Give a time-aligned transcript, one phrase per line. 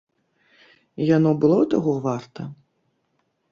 [1.17, 2.49] Яно было таго варта?